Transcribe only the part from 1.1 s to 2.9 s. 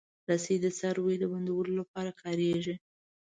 د بندولو لپاره کارېږي.